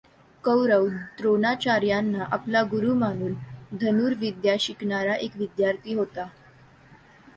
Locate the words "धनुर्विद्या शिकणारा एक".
3.81-5.31